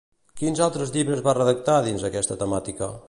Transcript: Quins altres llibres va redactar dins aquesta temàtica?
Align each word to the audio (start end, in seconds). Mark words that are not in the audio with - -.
Quins 0.39 0.61
altres 0.67 0.93
llibres 0.95 1.21
va 1.27 1.35
redactar 1.39 1.77
dins 1.89 2.07
aquesta 2.11 2.39
temàtica? 2.45 2.91